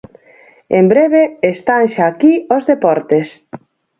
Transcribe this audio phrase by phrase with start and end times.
[0.79, 1.21] En breve
[1.53, 3.27] están xa aquí os deportes.